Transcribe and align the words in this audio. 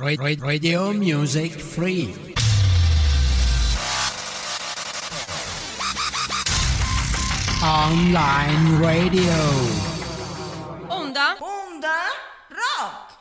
Radio 0.00 0.92
Music 0.92 1.58
Free. 1.58 2.14
Online 7.60 8.78
Radio. 8.78 9.34
Onda? 10.86 11.36
Onda 11.40 11.88
Rock. 12.46 13.16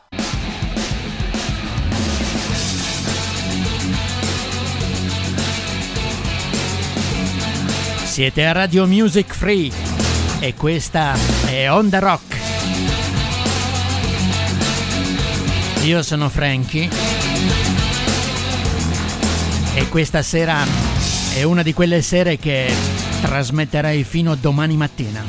Siete 8.06 8.46
a 8.46 8.52
Radio 8.52 8.86
Music 8.86 9.34
Free 9.34 9.72
e 10.40 10.54
questa 10.54 11.16
è 11.48 11.72
Onda 11.72 11.98
Rock. 11.98 12.37
Io 15.88 16.04
sono 16.04 16.28
Frankie 16.28 16.90
e 19.74 19.88
questa 19.88 20.22
sera 20.22 20.66
è 21.34 21.44
una 21.44 21.64
di 21.64 21.72
quelle 21.72 22.02
sere 22.02 22.38
che 22.38 22.70
trasmetterei 23.22 24.04
fino 24.04 24.34
a 24.34 24.36
domani 24.36 24.76
mattina. 24.76 25.24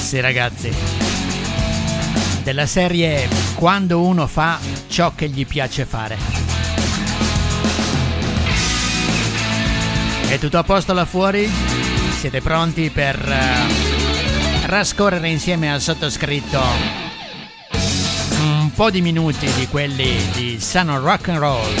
Sì 0.00 0.18
ragazzi, 0.20 0.72
della 2.42 2.64
serie 2.64 3.28
quando 3.54 4.00
uno 4.00 4.26
fa 4.26 4.58
ciò 4.88 5.12
che 5.14 5.28
gli 5.28 5.46
piace 5.46 5.84
fare. 5.84 6.16
È 10.30 10.38
tutto 10.38 10.56
a 10.56 10.64
posto 10.64 10.94
là 10.94 11.04
fuori? 11.04 11.46
Siete 12.18 12.40
pronti 12.40 12.88
per 12.88 13.18
uh, 13.28 13.85
rascorrere 14.66 15.28
insieme 15.28 15.72
al 15.72 15.80
sottoscritto 15.80 16.60
un 18.40 18.70
po' 18.74 18.90
di 18.90 19.00
minuti 19.00 19.48
di 19.52 19.68
quelli 19.68 20.20
di 20.32 20.58
sano 20.58 20.98
rock 20.98 21.28
and 21.28 21.38
roll? 21.38 21.74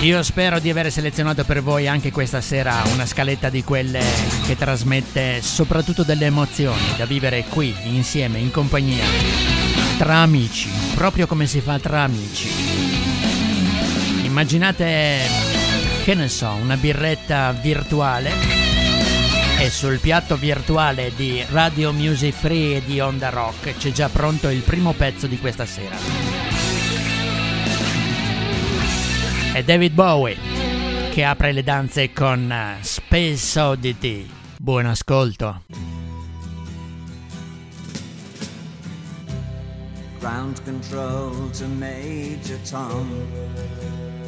Io 0.00 0.22
spero 0.22 0.58
di 0.60 0.70
aver 0.70 0.90
selezionato 0.90 1.44
per 1.44 1.62
voi 1.62 1.88
anche 1.88 2.10
questa 2.10 2.40
sera 2.40 2.82
una 2.92 3.06
scaletta 3.06 3.48
di 3.48 3.64
quelle 3.64 4.02
che 4.46 4.56
trasmette 4.56 5.40
soprattutto 5.42 6.02
delle 6.02 6.26
emozioni 6.26 6.94
da 6.96 7.04
vivere 7.04 7.44
qui, 7.44 7.74
insieme, 7.84 8.38
in 8.38 8.50
compagnia, 8.50 9.04
tra 9.98 10.16
amici, 10.16 10.70
proprio 10.94 11.26
come 11.26 11.46
si 11.46 11.60
fa 11.60 11.78
tra 11.78 12.02
amici. 12.02 12.89
Immaginate, 14.40 15.18
che 16.02 16.14
ne 16.14 16.30
so, 16.30 16.48
una 16.48 16.78
birretta 16.78 17.52
virtuale 17.52 18.32
e 19.58 19.68
sul 19.68 19.98
piatto 19.98 20.36
virtuale 20.36 21.12
di 21.14 21.44
Radio 21.50 21.92
Music 21.92 22.32
Free 22.32 22.76
e 22.76 22.82
di 22.82 23.00
Onda 23.00 23.28
Rock 23.28 23.76
c'è 23.76 23.92
già 23.92 24.08
pronto 24.08 24.48
il 24.48 24.62
primo 24.62 24.94
pezzo 24.94 25.26
di 25.26 25.38
questa 25.38 25.66
sera. 25.66 25.94
È 29.52 29.62
David 29.62 29.92
Bowie 29.92 30.38
che 31.10 31.22
apre 31.22 31.52
le 31.52 31.62
danze 31.62 32.10
con 32.14 32.50
uh, 32.50 32.82
Space 32.82 33.60
Oddity. 33.60 34.26
Buon 34.56 34.86
ascolto. 34.86 35.64
Ground 40.18 40.64
control 40.64 41.50
to 41.50 41.66
Major 41.66 42.58
Tom. 42.66 44.19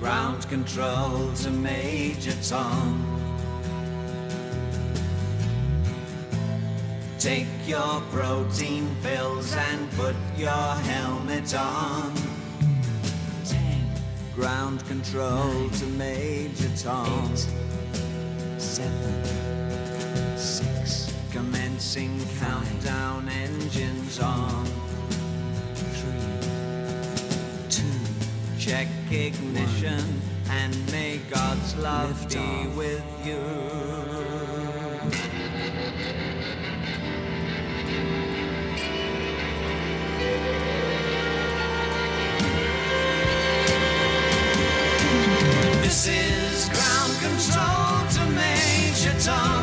Ground 0.00 0.48
control 0.48 1.30
to 1.34 1.50
Major 1.50 2.32
Tom. 2.42 3.04
Take 7.18 7.46
your 7.66 8.00
protein 8.10 8.88
pills 9.02 9.54
and 9.54 9.90
put 9.92 10.16
your 10.38 10.48
helmet 10.48 11.54
on. 11.54 12.14
Ten. 13.44 13.84
Ground 14.34 14.82
control 14.86 15.44
Nine. 15.44 15.70
to 15.70 15.86
Major 15.86 16.70
Tom. 16.82 17.30
Eight. 17.34 17.46
Seven. 18.58 19.24
Six. 20.38 21.12
Commencing 21.30 22.18
countdown 22.38 23.28
engines 23.28 24.18
on. 24.18 24.79
Check 28.70 28.86
ignition 29.10 29.98
One. 29.98 30.56
and 30.56 30.92
may 30.92 31.18
God's 31.28 31.74
love 31.78 32.10
Lift 32.22 32.34
be 32.34 32.38
off. 32.38 32.76
with 32.76 33.02
you. 33.26 33.40
This 45.82 46.06
is 46.06 46.68
ground 46.68 47.12
control 47.18 48.06
to 48.14 48.30
Major 48.36 49.18
Tom. 49.18 49.59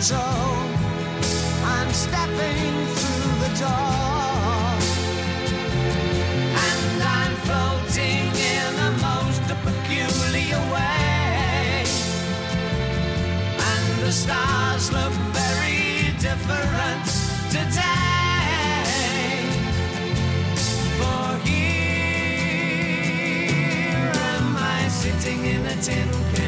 Control. 0.00 0.56
I'm 1.76 1.90
stepping 1.92 2.74
through 2.96 3.32
the 3.44 3.52
door. 3.60 4.72
And 6.68 7.02
I'm 7.18 7.34
floating 7.46 8.24
in 8.56 8.72
a 8.88 8.92
most 9.08 9.44
peculiar 9.66 10.60
way. 10.72 11.84
And 13.70 13.86
the 14.02 14.12
stars 14.12 14.90
look 14.90 15.14
very 15.36 16.16
different 16.18 17.06
today. 17.50 18.94
For 20.98 21.26
here 21.46 21.72
am 24.32 24.56
I 24.56 24.88
sitting 24.88 25.44
in 25.44 25.66
a 25.66 25.76
tin 25.82 26.08
can. 26.32 26.39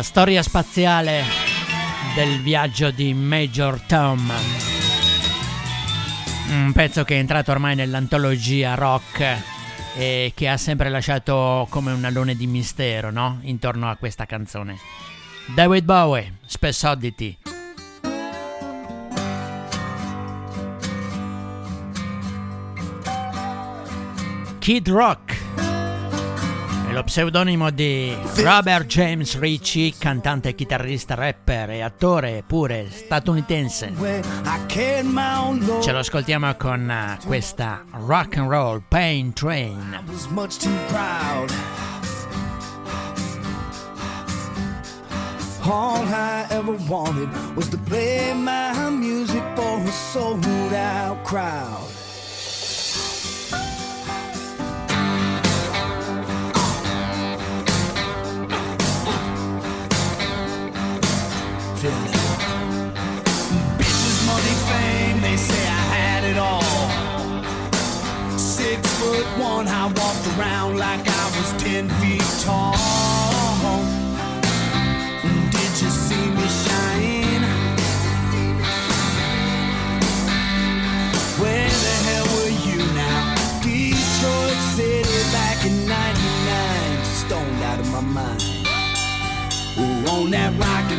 La 0.00 0.06
storia 0.06 0.42
spaziale 0.42 1.24
del 2.14 2.40
viaggio 2.40 2.90
di 2.90 3.12
Major 3.12 3.78
Tom. 3.82 4.32
Un 6.48 6.72
pezzo 6.72 7.04
che 7.04 7.16
è 7.16 7.18
entrato 7.18 7.50
ormai 7.50 7.74
nell'antologia 7.74 8.76
rock 8.76 9.42
e 9.94 10.32
che 10.34 10.48
ha 10.48 10.56
sempre 10.56 10.88
lasciato 10.88 11.66
come 11.68 11.92
un 11.92 12.02
alone 12.02 12.34
di 12.34 12.46
mistero, 12.46 13.10
no? 13.10 13.40
Intorno 13.42 13.90
a 13.90 13.96
questa 13.96 14.24
canzone. 14.24 14.78
David 15.54 15.84
Bowie, 15.84 16.36
Space 16.46 16.86
Oddity. 16.86 17.36
Kid 24.60 24.88
Rock 24.88 25.39
lo 26.92 27.04
pseudonimo 27.04 27.70
di 27.70 28.16
Robert 28.36 28.86
James 28.86 29.38
Ritchie, 29.38 29.94
cantante, 29.96 30.54
chitarrista, 30.54 31.14
rapper 31.14 31.70
e 31.70 31.82
attore 31.82 32.42
pure 32.46 32.88
statunitense. 32.90 33.92
Ce 35.80 35.92
lo 35.92 35.98
ascoltiamo 35.98 36.54
con 36.56 36.90
eh, 36.90 37.18
questa 37.24 37.84
rock 37.92 38.38
and 38.38 38.50
roll 38.50 38.82
Pain 38.88 39.32
Train. 39.32 39.98
All 45.62 46.02
I 46.08 46.46
ever 46.50 46.72
wanted 46.88 47.28
was 47.54 47.68
to 47.68 47.76
play 47.76 48.32
my 48.34 48.90
music 48.90 49.42
for 49.54 49.78
a 49.78 49.92
sold 49.92 50.44
out 50.72 51.22
crowd. 51.22 51.99
It 66.30 66.38
all. 66.38 66.62
Six 68.38 68.80
foot 68.98 69.26
one, 69.38 69.66
I 69.66 69.86
walked 69.86 70.26
around 70.38 70.78
like 70.78 71.04
I 71.06 71.24
was 71.36 71.50
ten 71.62 71.88
feet 72.00 72.30
tall. 72.44 72.76
Did 75.54 75.72
you 75.82 75.90
see 75.90 76.26
me 76.38 76.46
shine? 76.64 77.44
Where 81.42 81.72
the 81.86 81.96
hell 82.06 82.26
were 82.36 82.54
you 82.66 82.78
now? 82.94 83.34
Detroit 83.62 84.60
City 84.76 85.20
back 85.32 85.58
in 85.66 85.86
99, 85.88 87.04
stoned 87.04 87.62
out 87.62 87.80
of 87.80 87.90
my 87.92 88.00
mind. 88.00 88.42
Ooh, 89.78 90.10
on 90.14 90.30
that 90.30 90.52
rock 90.58 90.89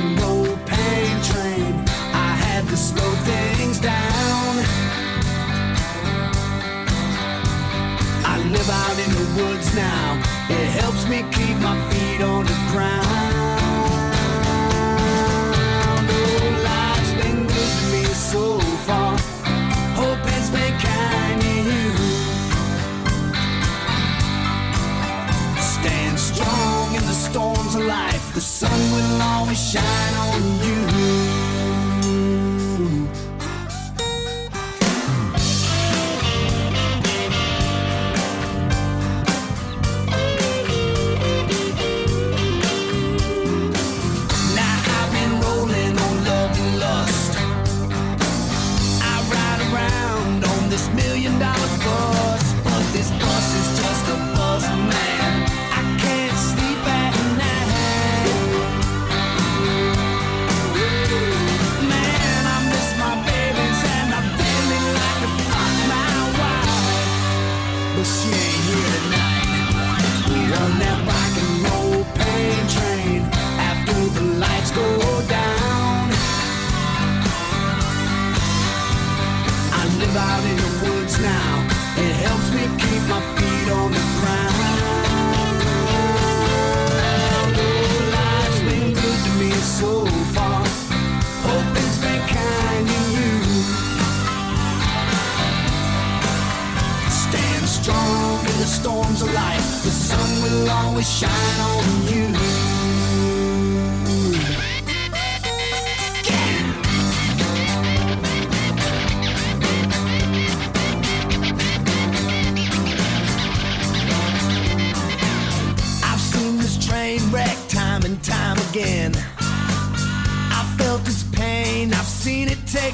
It 10.60 10.70
helps 10.82 11.04
me 11.12 11.20
keep 11.38 11.58
my 11.68 11.76
feet 11.90 12.22
on 12.22 12.44
the 12.52 12.58
ground. 12.72 13.06
Oh, 16.10 16.44
life's 16.70 17.14
been 17.22 17.40
good 17.56 17.72
to 17.80 17.86
me 17.94 18.04
so 18.32 18.44
far. 18.88 19.14
Hope 20.02 20.24
it's 20.36 20.50
been 20.56 20.76
kind 20.90 21.38
to 21.46 21.54
you. 21.70 21.88
Stand 25.76 26.18
strong 26.20 26.86
in 26.98 27.04
the 27.12 27.18
storms 27.28 27.74
of 27.76 27.84
life. 27.86 28.26
The 28.34 28.42
sun 28.42 28.80
will 28.96 29.22
always 29.22 29.62
shine 29.72 30.16
on 30.26 30.31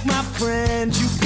my 0.05 0.21
friend, 0.37 0.95
You 0.95 1.16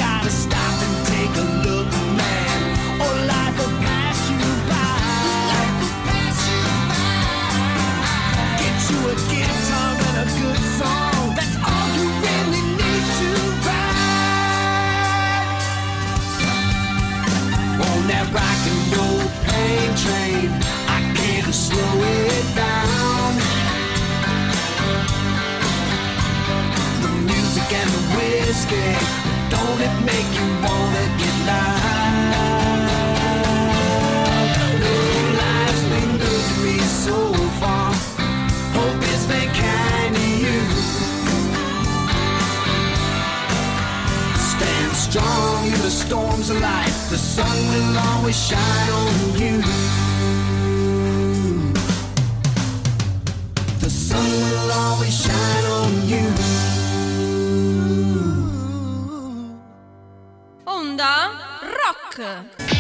whiskey, 28.52 28.92
don't 29.50 29.80
it 29.88 29.96
make 30.04 30.30
you 30.38 30.48
wanna 30.66 31.06
get 31.22 31.36
loud? 31.48 31.80
Life's 35.42 35.84
been 35.92 36.12
good 36.26 36.44
to 36.50 36.56
me 36.66 36.78
so 37.06 37.18
far. 37.62 37.94
Hope 38.76 39.02
it's 39.12 39.26
been 39.32 39.50
kind 39.66 40.14
to 40.20 40.28
you. 40.46 40.60
Stand 44.52 44.94
strong 45.08 45.66
in 45.68 45.82
the 45.88 45.94
storms 46.04 46.50
of 46.50 46.60
life. 46.60 47.10
The 47.10 47.22
sun 47.36 47.58
will 47.72 47.98
always 48.10 48.38
shine 48.50 48.90
on 49.02 49.16
you. 49.42 50.11
Rock. 62.18 62.71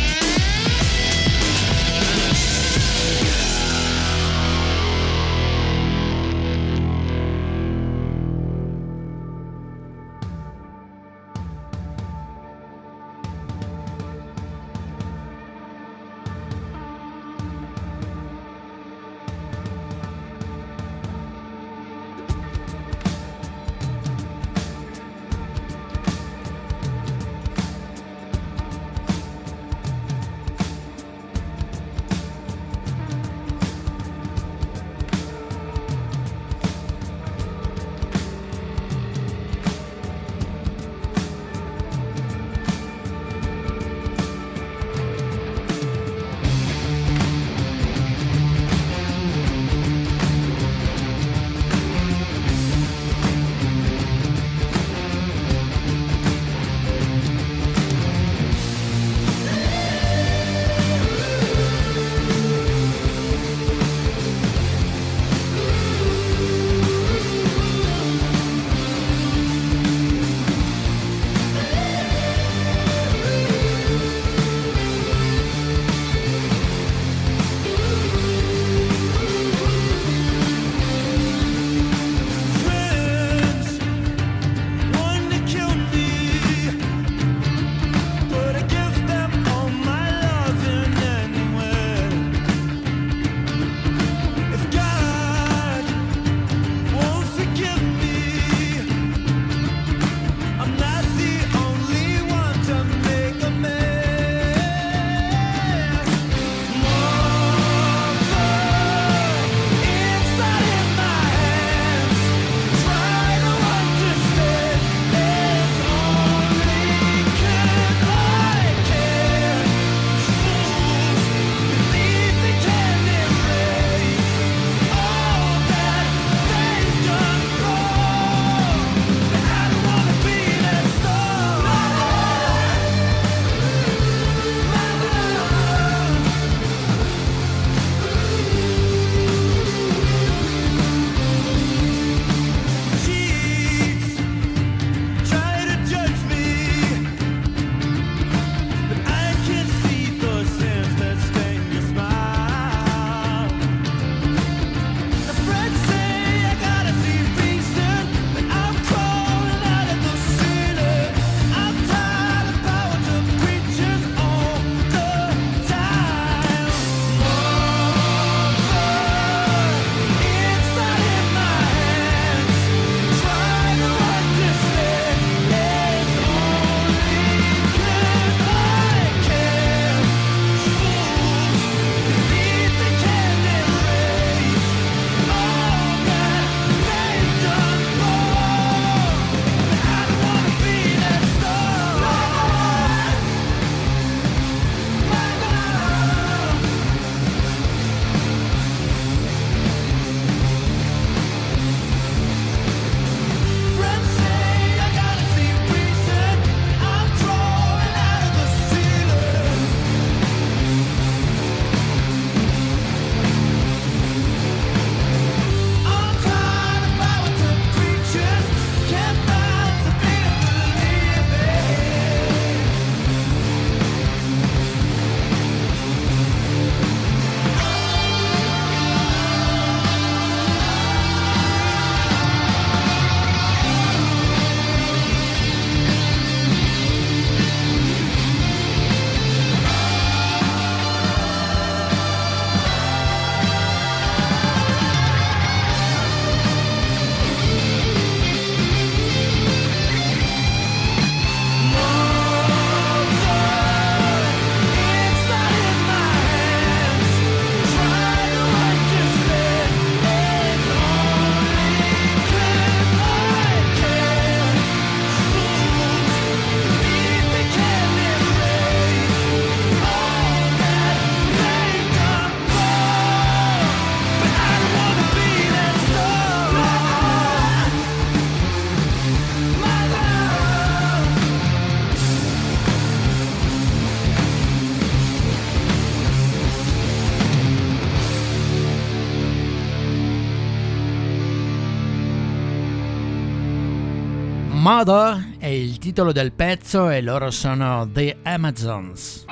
Mother 294.62 295.38
è 295.40 295.48
il 295.48 295.80
titolo 295.80 296.12
del 296.12 296.34
pezzo 296.34 296.92
e 296.92 297.02
loro 297.02 297.32
sono 297.32 297.90
The 297.92 298.18
Amazons. 298.22 299.26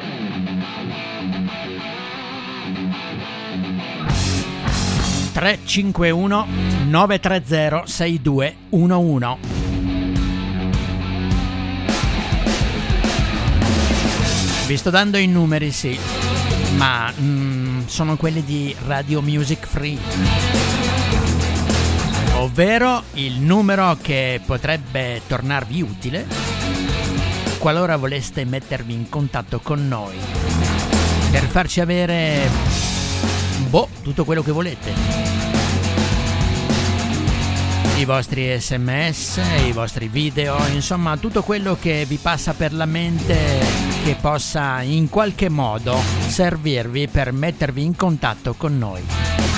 Tre 5.32 5.60
cinque 5.66 6.10
uno 6.10 6.48
nove 6.88 7.20
tre 7.20 7.44
zero 7.46 7.84
sei 7.86 8.20
due 8.20 8.56
uno 8.70 9.00
uno. 9.00 9.38
Vi 14.66 14.78
sto 14.78 14.90
dando 14.90 15.18
i 15.20 15.28
numeri, 15.28 15.70
sì, 15.70 15.96
ma 16.76 17.14
mm, 17.16 17.82
sono 17.86 18.18
quelli 18.18 18.44
di 18.44 18.76
Radio 18.88 19.22
Music 19.22 19.68
Free 19.68 20.59
ovvero 22.50 23.03
il 23.13 23.39
numero 23.39 23.96
che 24.01 24.41
potrebbe 24.44 25.22
tornarvi 25.27 25.82
utile 25.84 26.25
qualora 27.60 27.96
voleste 27.96 28.44
mettervi 28.44 28.91
in 28.91 29.08
contatto 29.08 29.60
con 29.60 29.88
noi 29.88 30.15
per 31.29 31.44
farci 31.44 31.79
avere 31.79 32.50
boh, 33.70 33.88
tutto 34.01 34.25
quello 34.25 34.41
che 34.41 34.51
volete. 34.51 34.94
I 37.98 38.06
vostri 38.06 38.60
sms, 38.60 39.41
i 39.68 39.72
vostri 39.72 40.08
video, 40.08 40.58
insomma 40.74 41.18
tutto 41.18 41.44
quello 41.44 41.77
che 41.79 42.06
vi 42.08 42.18
passa 42.18 42.53
per 42.53 42.74
la 42.74 42.86
mente 42.86 43.38
che 44.03 44.15
possa 44.20 44.82
in 44.82 45.08
qualche 45.10 45.50
modo 45.50 46.00
servirvi 46.27 47.10
per 47.10 47.32
mettervi 47.32 47.84
in 47.84 47.96
contatto 47.96 48.56
con 48.56 48.77
noi. 48.77 49.49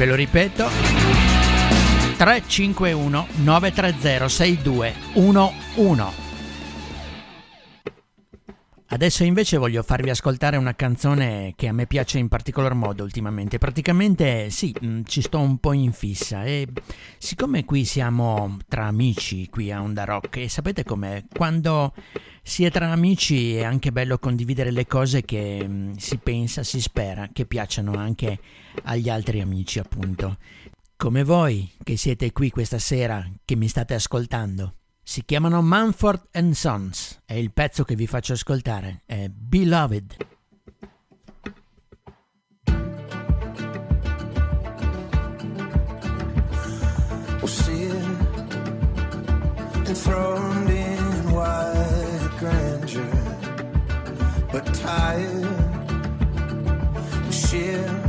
Ve 0.00 0.06
lo 0.06 0.16
ripeto. 0.16 0.66
351 2.16 3.26
930 3.44 4.30
6211. 4.30 6.29
Adesso 8.92 9.22
invece 9.22 9.56
voglio 9.56 9.84
farvi 9.84 10.10
ascoltare 10.10 10.56
una 10.56 10.74
canzone 10.74 11.52
che 11.54 11.68
a 11.68 11.72
me 11.72 11.86
piace 11.86 12.18
in 12.18 12.26
particolar 12.26 12.74
modo 12.74 13.04
ultimamente. 13.04 13.56
Praticamente 13.56 14.50
sì, 14.50 14.74
mm, 14.84 15.02
ci 15.04 15.22
sto 15.22 15.38
un 15.38 15.58
po' 15.58 15.72
in 15.72 15.92
fissa 15.92 16.42
e 16.42 16.66
siccome 17.16 17.64
qui 17.64 17.84
siamo 17.84 18.58
tra 18.66 18.86
amici 18.86 19.48
qui 19.48 19.70
a 19.70 19.80
Onda 19.80 20.02
Rock 20.02 20.38
e 20.38 20.48
sapete 20.48 20.82
com'è, 20.82 21.22
quando 21.32 21.94
si 22.42 22.64
è 22.64 22.70
tra 22.72 22.90
amici 22.90 23.54
è 23.54 23.62
anche 23.62 23.92
bello 23.92 24.18
condividere 24.18 24.72
le 24.72 24.88
cose 24.88 25.22
che 25.22 25.64
mm, 25.64 25.92
si 25.92 26.16
pensa, 26.18 26.64
si 26.64 26.80
spera 26.80 27.28
che 27.32 27.46
piacciono 27.46 27.92
anche 27.92 28.40
agli 28.82 29.08
altri 29.08 29.40
amici, 29.40 29.78
appunto. 29.78 30.36
Come 30.96 31.22
voi 31.22 31.70
che 31.84 31.96
siete 31.96 32.32
qui 32.32 32.50
questa 32.50 32.80
sera, 32.80 33.24
che 33.44 33.54
mi 33.54 33.68
state 33.68 33.94
ascoltando. 33.94 34.79
Si 35.10 35.24
chiamano 35.24 35.60
Manford 35.60 36.28
Sons 36.52 37.22
e 37.26 37.40
il 37.40 37.52
pezzo 37.52 37.82
che 37.82 37.96
vi 37.96 38.06
faccio 38.06 38.34
ascoltare 38.34 39.02
è 39.06 39.26
Beloved. 39.28 40.16
enthroned 49.88 50.70
in 50.70 51.32
white 51.32 52.30
grandeur, 52.38 53.10
but 54.52 54.64
tired, 54.74 55.48
shift 57.32 57.99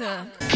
对 0.00 0.49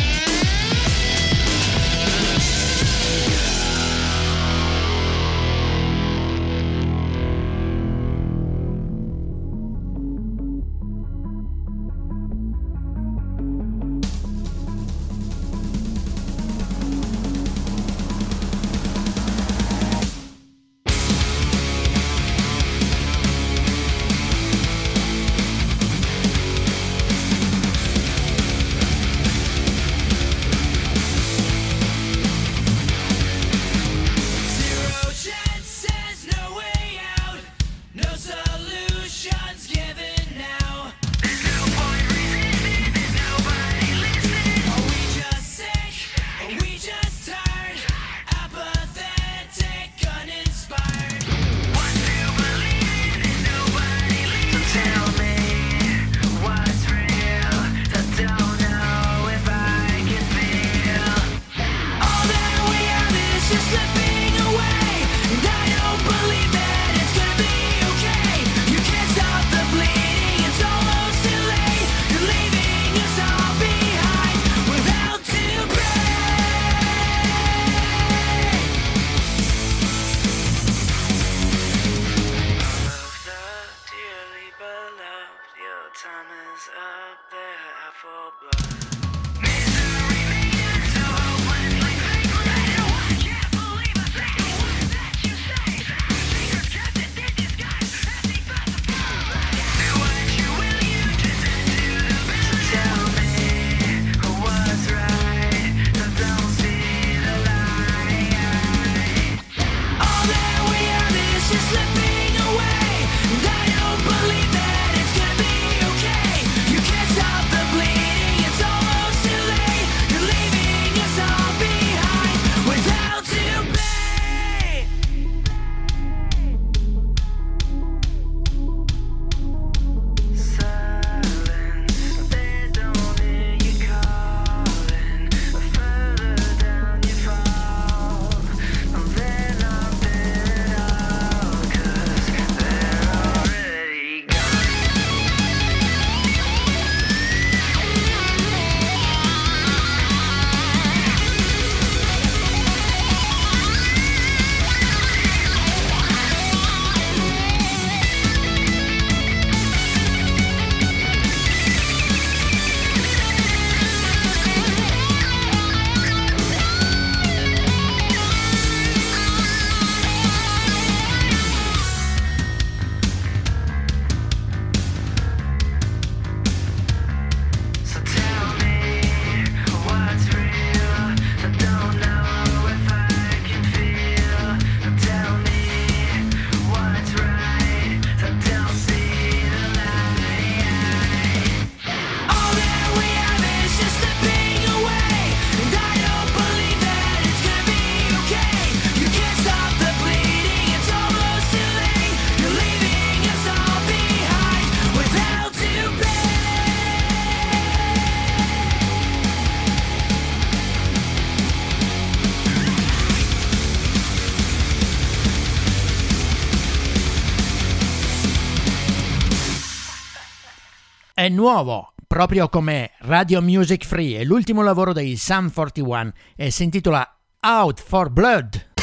è 221.24 221.28
nuovo, 221.30 221.94
proprio 222.06 222.50
come 222.50 222.90
Radio 222.98 223.40
Music 223.40 223.86
Free 223.86 224.18
è 224.18 224.24
l'ultimo 224.24 224.60
lavoro 224.60 224.92
dei 224.92 225.16
Sun 225.16 225.50
41 225.50 226.12
e 226.36 226.50
si 226.50 226.64
intitola 226.64 227.18
Out 227.40 227.80
for 227.80 228.10
Blood. 228.10 228.73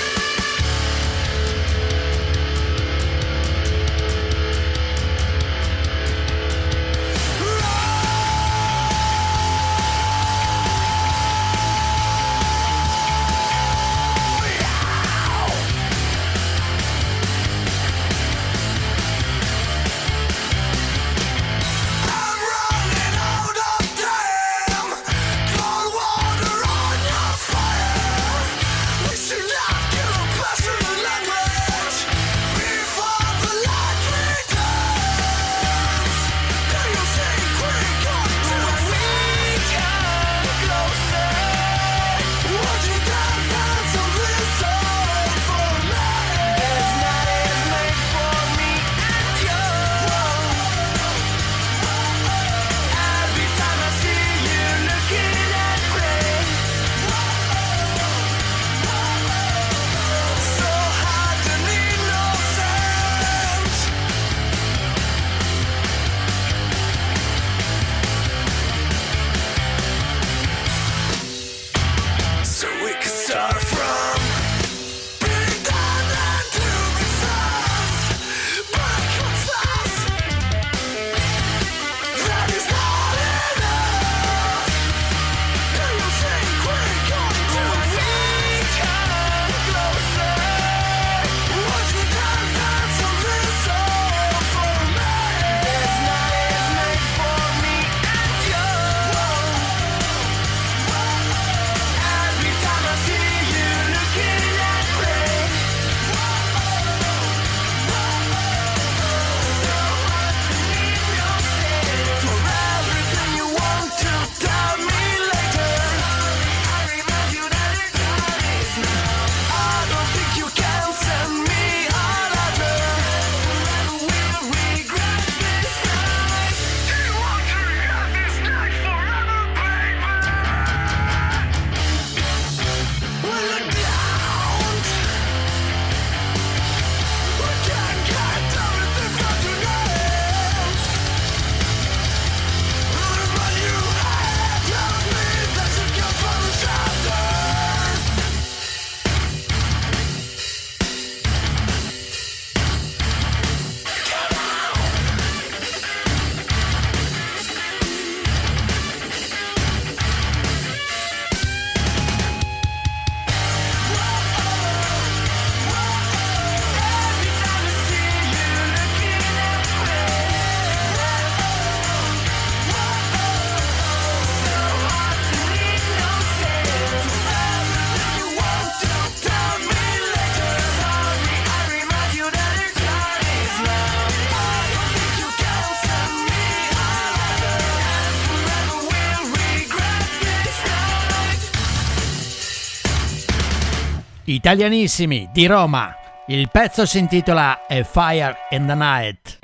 Italianissimi 194.44 195.30
di 195.32 195.46
Roma. 195.46 195.96
Il 196.26 196.50
pezzo 196.50 196.88
si 196.88 196.98
intitola 196.98 197.68
A 197.70 197.84
Fire 197.84 198.36
in 198.50 198.66
the 198.66 198.74
Night. 198.74 199.38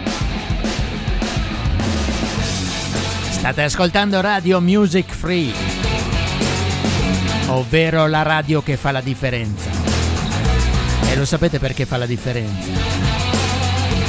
State 3.29 3.62
ascoltando 3.62 4.19
Radio 4.21 4.60
Music 4.60 5.13
Free, 5.13 5.53
ovvero 7.49 8.07
la 8.07 8.23
radio 8.23 8.63
che 8.63 8.75
fa 8.75 8.89
la 8.89 9.01
differenza. 9.01 9.69
E 11.12 11.15
lo 11.15 11.25
sapete 11.25 11.60
perché 11.60 11.86
fa 11.86 11.97
la 11.97 12.07
differenza? 12.07 12.71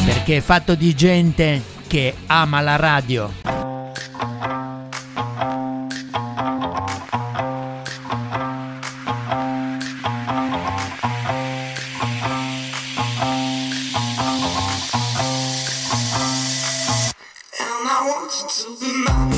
Perché 0.07 0.39
è 0.39 0.41
fatto 0.41 0.75
di 0.75 0.95
gente 0.95 1.63
che 1.87 2.15
ama 2.29 2.63
la 2.63 2.77
radio. 2.77 3.31
I 18.01 18.07
want 18.07 18.33
you 18.33 18.49
to 18.49 18.81
be 18.81 19.05
mine. 19.07 19.38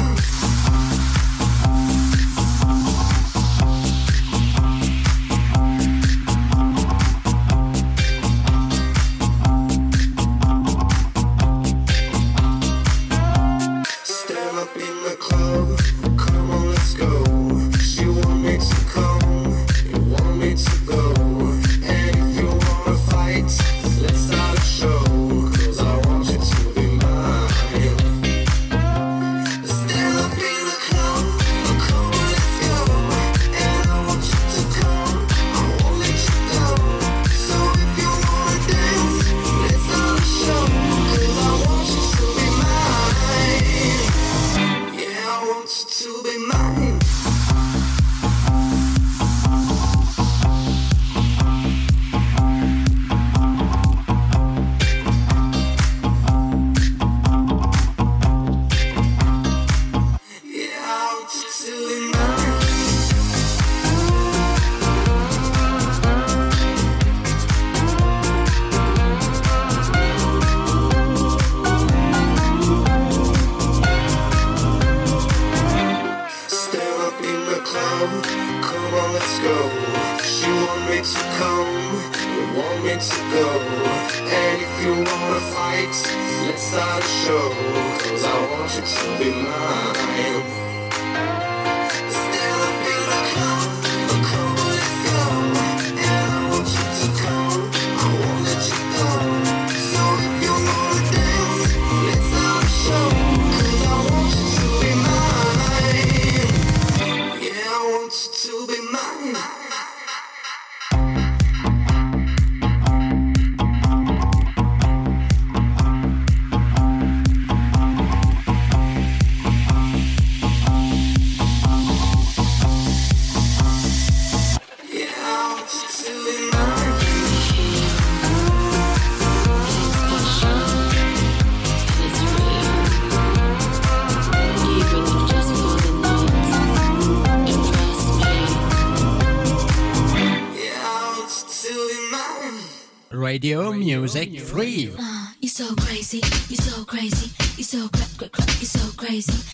music 144.00 144.40
free. 144.40 144.90
Uh, 144.98 145.26
you're 145.40 145.50
so 145.50 145.74
crazy, 145.76 146.22
you're 146.48 146.56
so 146.56 146.84
crazy, 146.84 147.30
you're 147.56 147.64
so 147.64 147.88
crazy, 147.88 148.30
you're 148.58 148.66
so 148.66 148.92
crazy. 148.96 149.49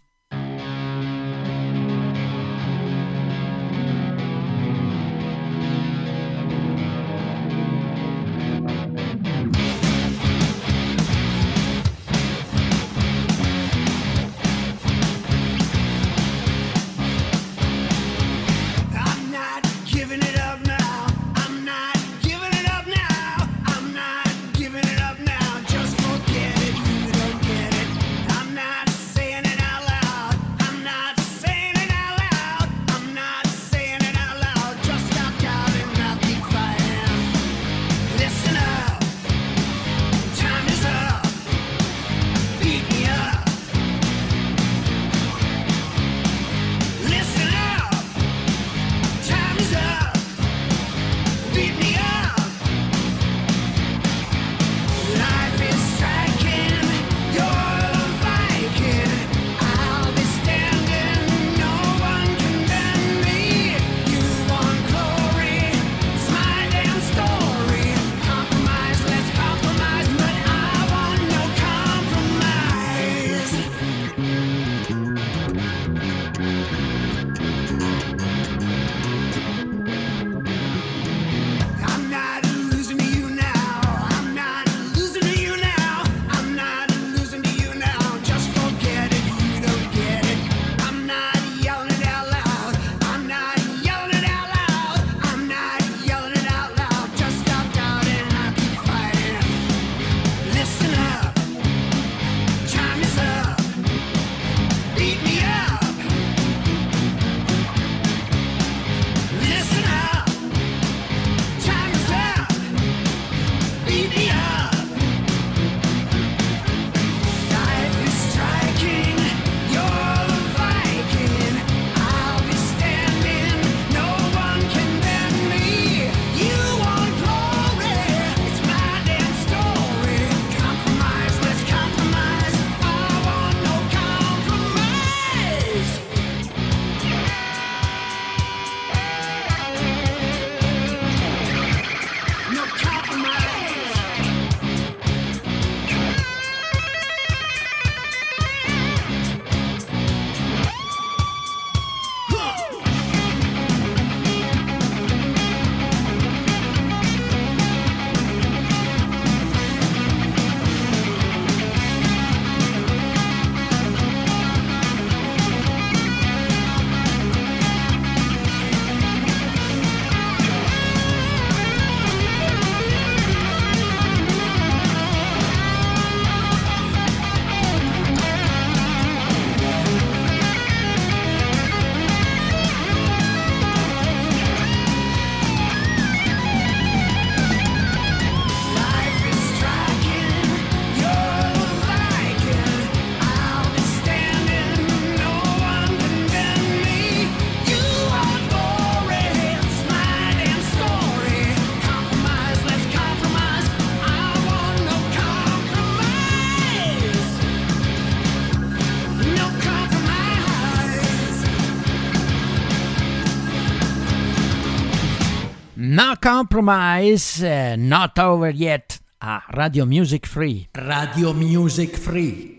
compromise, 216.27 217.41
uh, 217.41 217.77
not 217.79 218.19
over 218.19 218.51
yet. 218.51 218.99
Ah, 219.21 219.45
Radio 219.55 219.87
Music 219.87 220.27
Free. 220.27 220.67
Radio 220.75 221.33
Music 221.33 221.97
Free. 221.97 222.56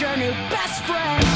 your 0.00 0.16
new 0.16 0.30
best 0.48 0.84
friend. 0.84 1.27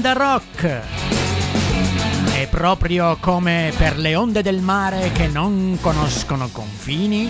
onda 0.00 0.12
rock. 0.14 0.80
E 2.34 2.46
proprio 2.46 3.18
come 3.20 3.70
per 3.76 3.98
le 3.98 4.14
onde 4.14 4.40
del 4.40 4.62
mare 4.62 5.12
che 5.12 5.26
non 5.26 5.76
conoscono 5.78 6.48
confini, 6.50 7.28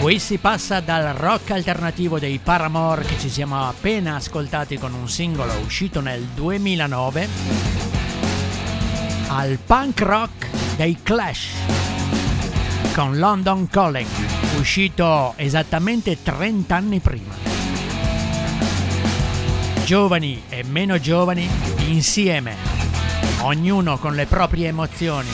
qui 0.00 0.18
si 0.18 0.38
passa 0.38 0.80
dal 0.80 1.12
rock 1.12 1.50
alternativo 1.50 2.18
dei 2.18 2.40
Paramore 2.42 3.04
che 3.04 3.18
ci 3.18 3.28
siamo 3.28 3.68
appena 3.68 4.14
ascoltati 4.14 4.78
con 4.78 4.94
un 4.94 5.06
singolo 5.06 5.52
uscito 5.62 6.00
nel 6.00 6.22
2009, 6.34 7.28
al 9.28 9.58
punk 9.66 10.00
rock 10.00 10.48
dei 10.76 10.96
Clash 11.02 11.48
con 12.94 13.18
London 13.18 13.68
Calling, 13.68 14.08
uscito 14.58 15.34
esattamente 15.36 16.22
30 16.22 16.74
anni 16.74 17.00
prima 17.00 17.45
giovani 19.86 20.42
e 20.48 20.64
meno 20.64 20.98
giovani 20.98 21.48
insieme, 21.86 22.56
ognuno 23.42 23.98
con 23.98 24.16
le 24.16 24.26
proprie 24.26 24.66
emozioni, 24.66 25.28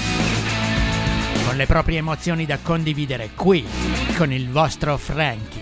con 1.47 1.57
le 1.57 1.65
proprie 1.65 1.97
emozioni 1.97 2.45
da 2.45 2.59
condividere 2.61 3.31
qui 3.35 3.67
con 4.15 4.31
il 4.31 4.51
vostro 4.51 4.99
Frankie. 4.99 5.62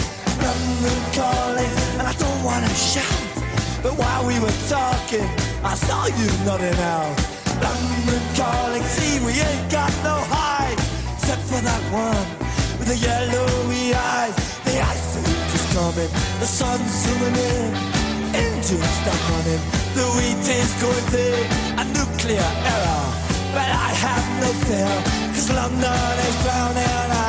London 0.71 1.03
calling, 1.11 1.73
and 1.99 2.07
I 2.07 2.13
don't 2.13 2.43
wanna 2.43 2.73
shout. 2.73 3.21
But 3.83 3.93
while 3.99 4.23
we 4.25 4.39
were 4.39 4.57
talking, 4.69 5.27
I 5.63 5.75
saw 5.75 6.05
you 6.07 6.27
nodding 6.45 6.79
out. 6.95 7.11
London 7.59 8.23
calling, 8.39 8.83
see 8.83 9.19
we 9.19 9.33
ain't 9.33 9.67
got 9.69 9.91
no 10.07 10.15
hide, 10.31 10.79
except 11.15 11.43
for 11.51 11.59
that 11.69 11.83
one 11.91 12.27
with 12.79 12.87
the 12.87 12.99
yellowy 13.07 13.93
eyes. 14.15 14.35
The 14.63 14.79
ice 14.79 15.11
is 15.57 15.65
coming, 15.75 16.11
the 16.39 16.47
sun's 16.47 16.91
zooming 17.03 17.35
in, 17.51 17.71
engines 18.33 18.91
stop 19.01 19.21
running, 19.31 19.63
the 19.97 20.07
wheat 20.15 20.47
is 20.59 20.71
going 20.79 21.07
thin, 21.11 21.43
a 21.81 21.83
nuclear 21.97 22.49
error. 22.73 23.05
But 23.55 23.69
I 23.87 23.89
have 24.05 24.25
no 24.43 24.49
fear, 24.65 24.93
cause 25.35 25.49
London 25.51 26.15
is 26.27 26.35
drowning. 26.43 27.20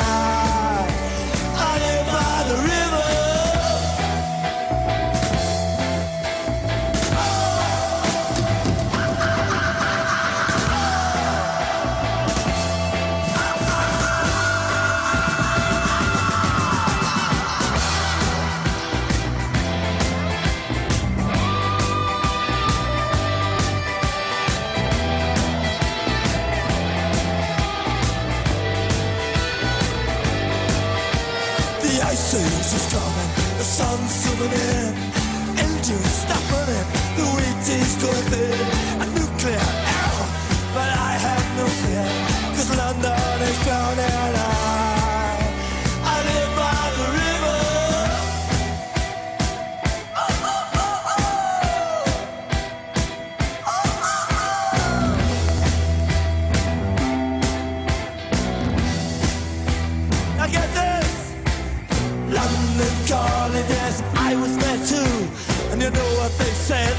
You 65.83 65.91
know 65.91 66.11
what 66.20 66.30
they 66.39 66.53
said? 66.68 66.95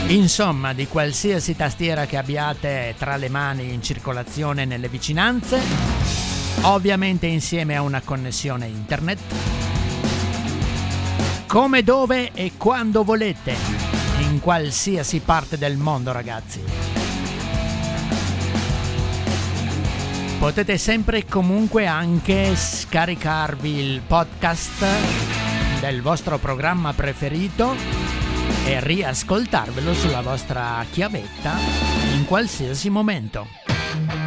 Insomma, 0.08 0.72
di 0.72 0.88
qualsiasi 0.88 1.58
tastiera 1.58 2.06
che 2.06 2.16
abbiate 2.16 2.96
tra 2.98 3.18
le 3.18 3.28
mani 3.28 3.74
in 3.74 3.84
circolazione 3.84 4.64
nelle 4.64 4.88
vicinanze, 4.88 5.60
ovviamente 6.62 7.26
insieme 7.26 7.76
a 7.76 7.82
una 7.82 8.00
connessione 8.00 8.66
internet 8.66 9.65
come, 11.56 11.84
dove 11.84 12.34
e 12.34 12.52
quando 12.58 13.06
volete, 13.06 13.56
in 14.30 14.42
qualsiasi 14.42 15.22
parte 15.22 15.58
del 15.58 15.78
mondo, 15.78 16.12
ragazzi. 16.12 16.62
Potete 20.38 20.78
sempre 20.78 21.20
e 21.20 21.26
comunque 21.26 21.86
anche 21.86 22.54
scaricarvi 22.54 23.70
il 23.70 24.02
podcast 24.06 24.86
del 25.80 26.02
vostro 26.02 26.40
programma 26.40 26.92
preferito 26.92 27.74
e 28.66 28.82
riascoltarvelo 28.82 29.94
sulla 29.94 30.22
vostra 30.22 30.84
chiavetta 30.92 31.54
in 32.18 32.26
qualsiasi 32.26 32.90
momento. 32.90 34.25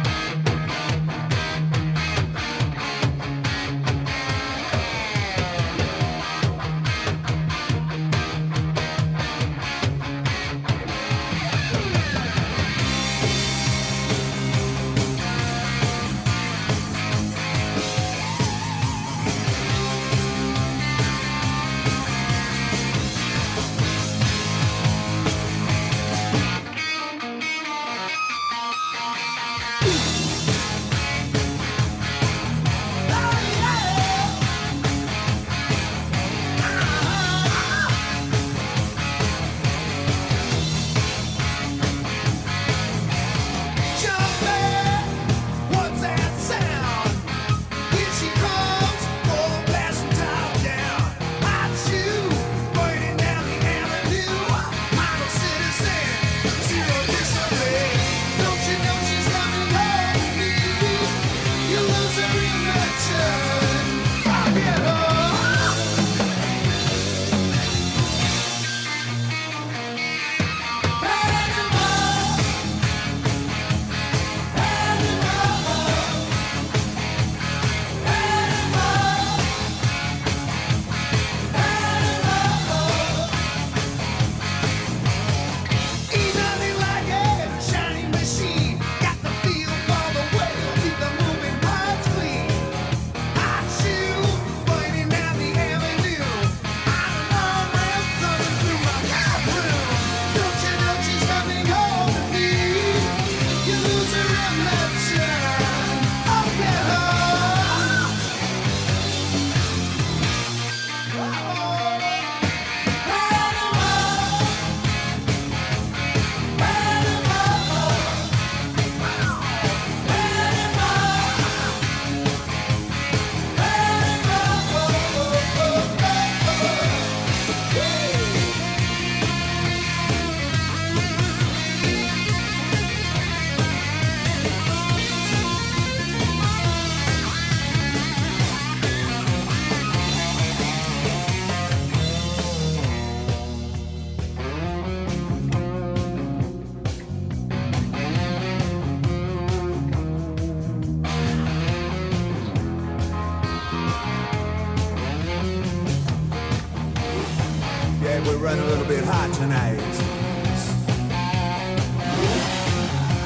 tonight. 159.49 159.95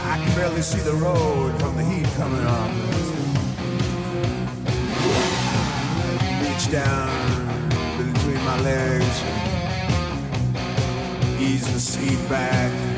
I 0.06 0.22
can 0.24 0.36
barely 0.36 0.62
see 0.62 0.80
the 0.80 0.94
road 0.94 1.60
from 1.60 1.76
the 1.76 1.84
heat 1.84 2.08
coming 2.16 2.46
off. 2.46 2.72
Reach 6.42 6.72
down 6.72 7.70
between 7.98 8.42
my 8.46 8.60
legs, 8.62 9.24
ease 11.42 11.74
the 11.74 11.80
seat 11.80 12.30
back. 12.30 12.93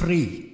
free. 0.00 0.49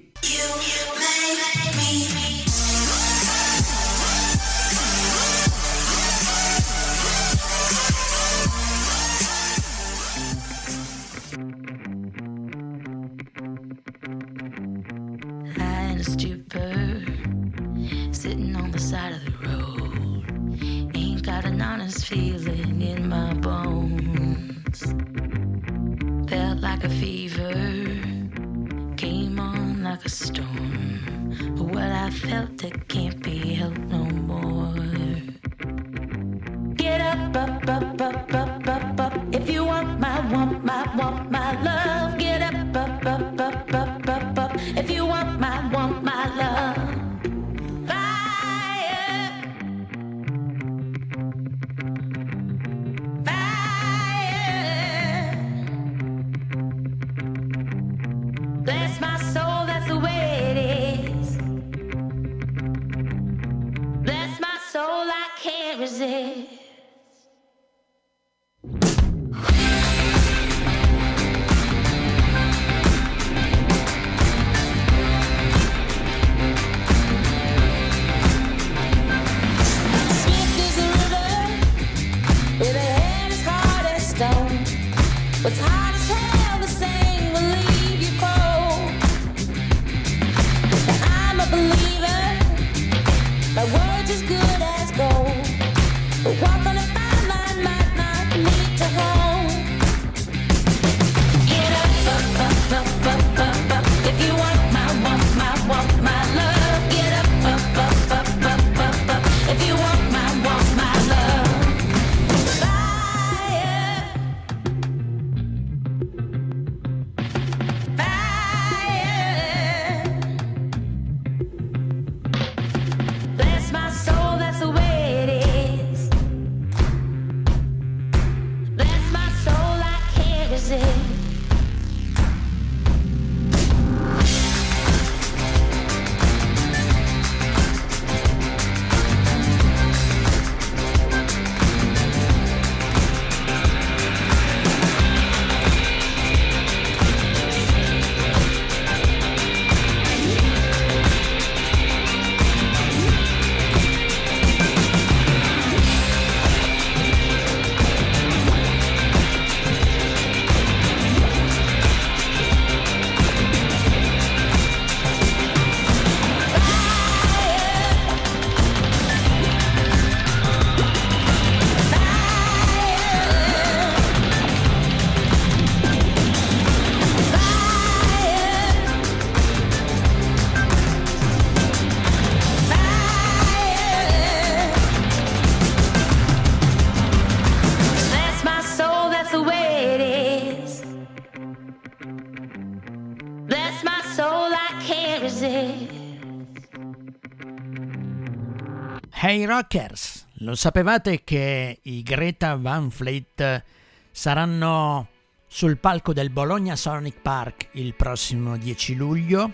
Hey 199.29 199.43
Rockers, 199.43 200.25
lo 200.35 200.55
sapevate 200.55 201.21
che 201.25 201.79
i 201.81 202.01
Greta 202.01 202.55
Van 202.55 202.89
Fleet 202.89 203.61
saranno 204.09 205.09
sul 205.45 205.77
palco 205.79 206.13
del 206.13 206.29
Bologna 206.29 206.77
Sonic 206.77 207.19
Park 207.19 207.67
il 207.71 207.93
prossimo 207.93 208.55
10 208.55 208.95
luglio? 208.95 209.51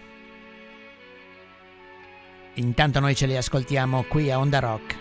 Intanto 2.54 3.00
noi 3.00 3.16
ce 3.16 3.26
li 3.26 3.36
ascoltiamo 3.36 4.04
qui 4.04 4.30
a 4.30 4.38
Onda 4.38 4.60
Rock 4.60 4.96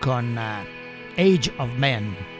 con 0.00 0.36
eh, 0.36 1.22
Age 1.22 1.52
of 1.58 1.70
Man. 1.76 2.35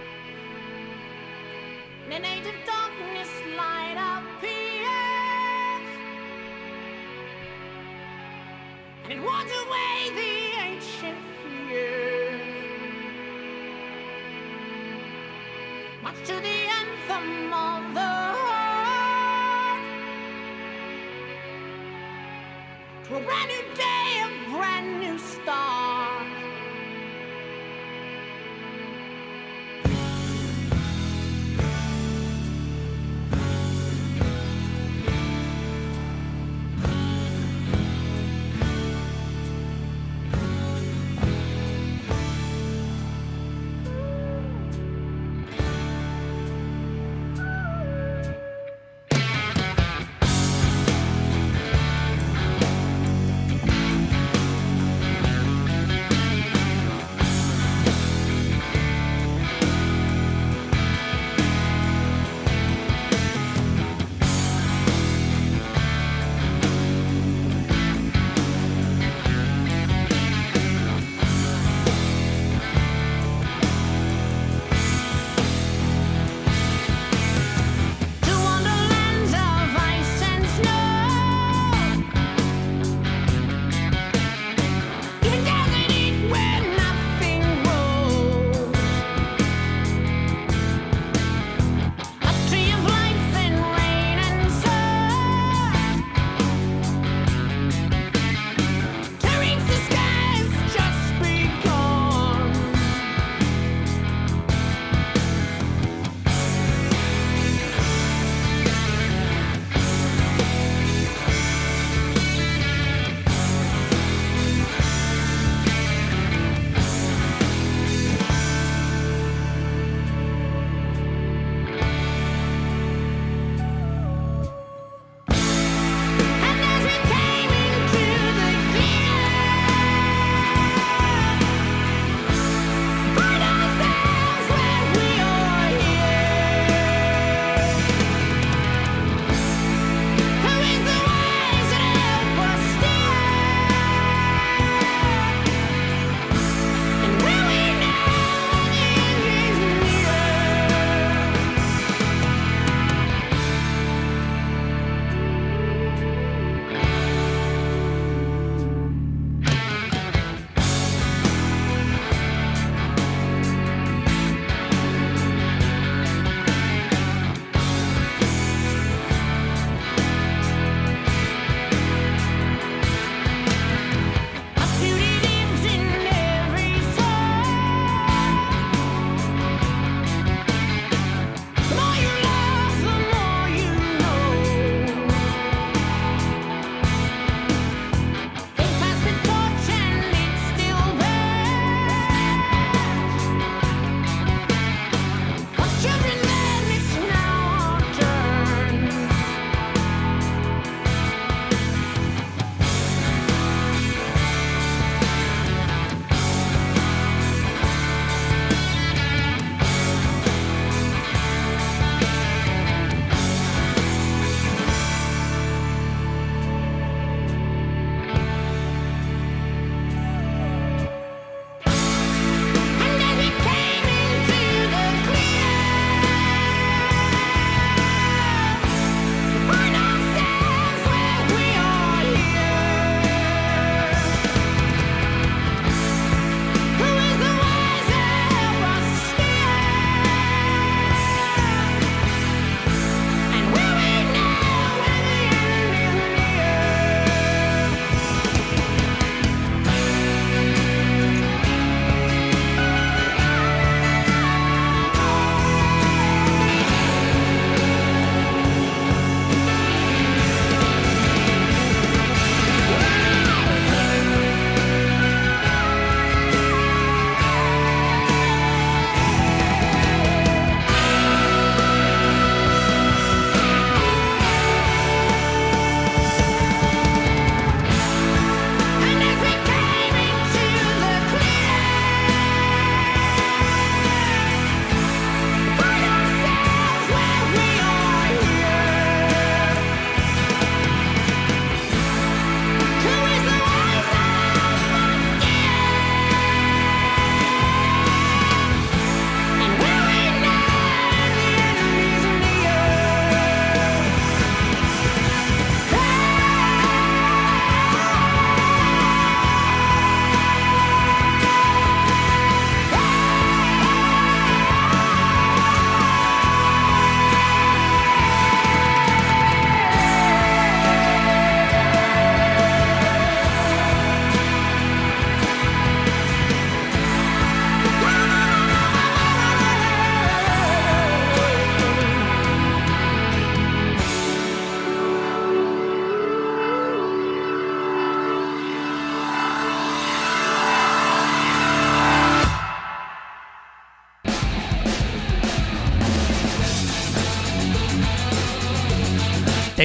brand 23.20 23.48
new 23.48 23.74
day, 23.74 24.22
a 24.24 24.50
brand 24.50 25.00
new 25.00 25.18
start. 25.18 25.75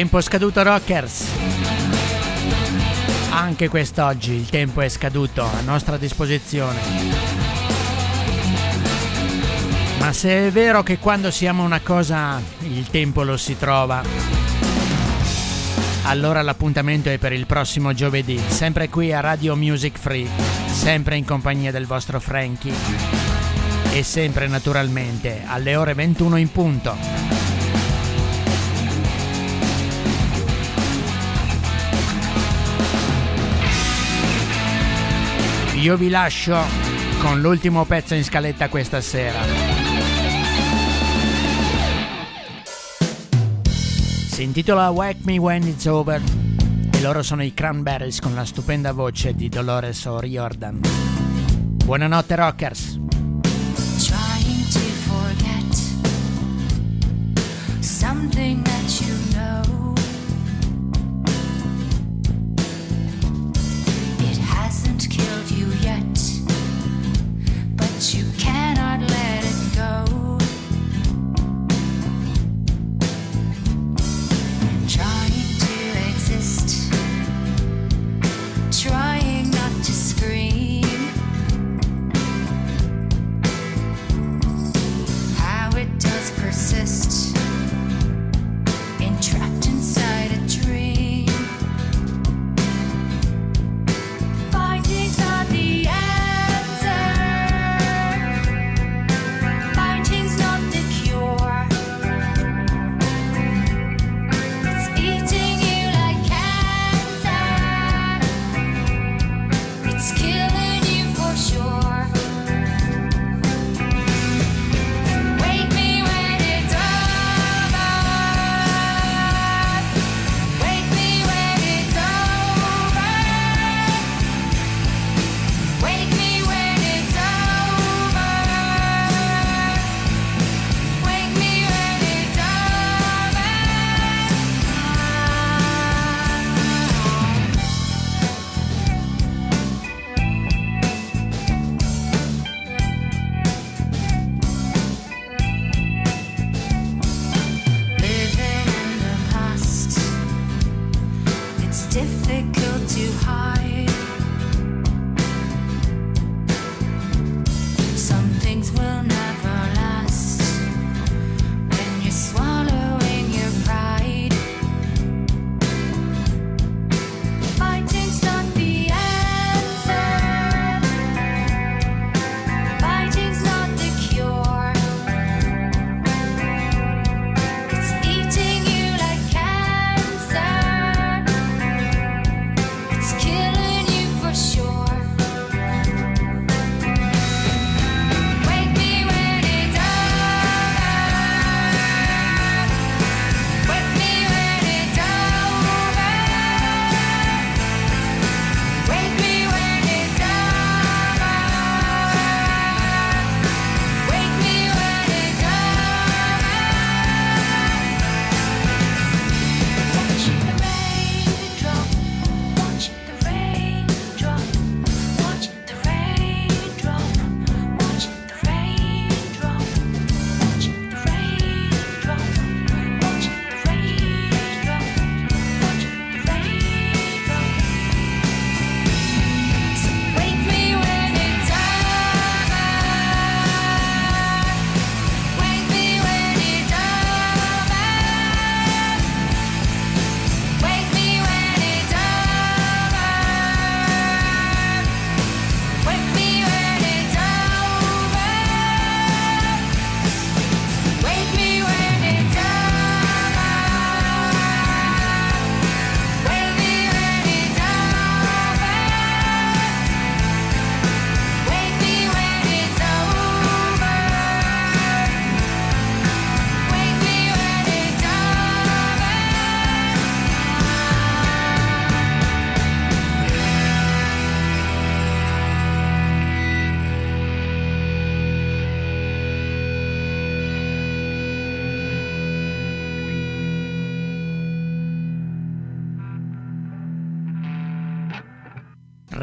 Tempo 0.01 0.19
scaduto 0.19 0.63
Rockers. 0.63 1.25
Anche 3.29 3.69
quest'oggi 3.69 4.31
il 4.31 4.49
tempo 4.49 4.81
è 4.81 4.89
scaduto 4.89 5.43
a 5.43 5.61
nostra 5.61 5.97
disposizione. 5.97 6.79
Ma 9.99 10.11
se 10.11 10.47
è 10.47 10.51
vero 10.51 10.81
che 10.81 10.97
quando 10.97 11.29
siamo 11.29 11.61
una 11.61 11.81
cosa 11.81 12.41
il 12.61 12.87
tempo 12.89 13.21
lo 13.21 13.37
si 13.37 13.55
trova, 13.59 14.01
allora 16.05 16.41
l'appuntamento 16.41 17.09
è 17.09 17.19
per 17.19 17.33
il 17.33 17.45
prossimo 17.45 17.93
giovedì, 17.93 18.41
sempre 18.47 18.89
qui 18.89 19.13
a 19.13 19.19
Radio 19.19 19.55
Music 19.55 19.99
Free, 19.99 20.27
sempre 20.65 21.15
in 21.15 21.25
compagnia 21.25 21.69
del 21.69 21.85
vostro 21.85 22.19
Frankie 22.19 22.73
e 23.91 24.01
sempre 24.01 24.47
naturalmente 24.47 25.43
alle 25.45 25.75
ore 25.75 25.93
21 25.93 26.37
in 26.37 26.51
punto. 26.51 27.20
Io 35.82 35.97
vi 35.97 36.09
lascio 36.09 36.63
con 37.21 37.41
l'ultimo 37.41 37.86
pezzo 37.86 38.13
in 38.13 38.23
scaletta 38.23 38.69
questa 38.69 39.01
sera. 39.01 39.39
Si 44.27 44.43
intitola 44.43 44.91
Wake 44.91 45.21
Me 45.23 45.39
When 45.39 45.63
It's 45.63 45.88
Over 45.88 46.21
e 46.91 47.01
loro 47.01 47.23
sono 47.23 47.41
i 47.41 47.55
Cranberries 47.55 48.19
con 48.19 48.36
la 48.36 48.45
stupenda 48.45 48.91
voce 48.91 49.34
di 49.34 49.49
Dolores 49.49 50.05
O'Riordan. 50.05 50.82
Buonanotte 51.84 52.36
rockers! 52.36 52.99
trying 54.05 54.63
to 54.69 54.79
forget 55.09 55.73
something 57.82 58.63
that 58.63 59.01
you 59.01 59.15
know. 59.34 59.80